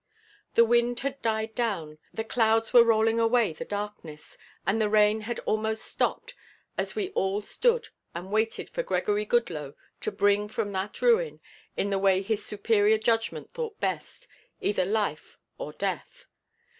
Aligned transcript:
The 0.55 0.65
wind 0.65 1.01
had 1.01 1.21
died 1.21 1.53
down, 1.53 1.99
the 2.11 2.23
clouds 2.23 2.73
were 2.73 2.83
rolling 2.83 3.19
away 3.19 3.53
the 3.53 3.63
darkness 3.65 4.35
and 4.65 4.81
the 4.81 4.89
rain 4.89 5.21
had 5.21 5.37
almost 5.41 5.85
stopped 5.85 6.33
as 6.75 6.95
we 6.95 7.11
all 7.11 7.43
stood 7.43 7.89
and 8.15 8.31
waited 8.31 8.67
for 8.71 8.81
Gregory 8.81 9.25
Goodloe 9.25 9.75
to 9.99 10.11
bring 10.11 10.47
from 10.49 10.71
that 10.71 11.03
ruin, 11.03 11.39
in 11.77 11.91
the 11.91 11.99
way 11.99 12.23
his 12.23 12.43
superior 12.43 12.97
judgment 12.97 13.51
thought 13.51 13.79
best, 13.79 14.27
either 14.59 14.85
life 14.85 15.37
or 15.59 15.71
death. 15.71 16.25